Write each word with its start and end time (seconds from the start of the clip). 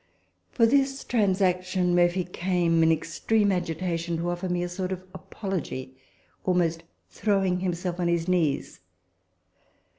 For 0.49 0.65
this 0.65 1.03
trans 1.03 1.43
action 1.43 1.93
Murphy 1.93 2.23
came, 2.23 2.81
in 2.81 2.91
extreme 2.91 3.51
agitation, 3.51 4.17
to 4.17 4.31
offer 4.31 4.49
me 4.49 4.63
a 4.63 4.67
sort 4.67 4.91
of 4.91 5.03
apology, 5.13 5.95
almost 6.43 6.81
throwing 7.11 7.59
himself 7.59 7.99
on 7.99 8.07
his 8.07 8.27
knees. 8.27 8.79